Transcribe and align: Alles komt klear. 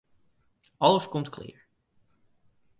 Alles 0.79 1.09
komt 1.11 1.29
klear. 1.31 1.61